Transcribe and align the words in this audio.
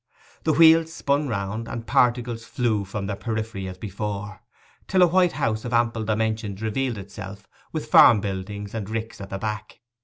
The 0.45 0.53
wheels 0.53 0.91
spun 0.91 1.27
round, 1.27 1.67
and 1.67 1.85
particles 1.85 2.43
flew 2.43 2.85
from 2.85 3.05
their 3.05 3.15
periphery 3.15 3.67
as 3.67 3.77
before, 3.77 4.41
till 4.87 5.03
a 5.03 5.07
white 5.07 5.33
house 5.33 5.63
of 5.63 5.73
ample 5.73 6.03
dimensions 6.05 6.59
revealed 6.63 6.97
itself, 6.97 7.47
with 7.71 7.85
farm 7.85 8.19
buildings 8.19 8.73
and 8.73 8.89
ricks 8.89 9.21
at 9.21 9.29
the 9.29 9.37
back. 9.37 9.79